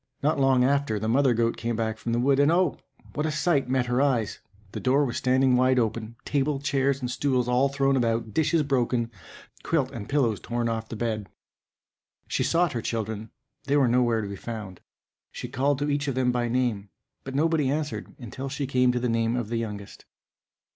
[0.23, 2.79] Not long after, the mother goat came back from the wood; and, oh!
[3.13, 4.39] what a sight met her eyes!
[4.71, 9.11] the door was standing wide open, table, chairs, and stools, all thrown about, dishes broken,
[9.61, 11.29] quilt and pillows torn off the bed.
[12.27, 13.29] She sought her children,
[13.65, 14.81] they were nowhere to be found.
[15.31, 16.89] She called to each of them by name,
[17.23, 20.05] but nobody answered, until she came to the name of the youngest.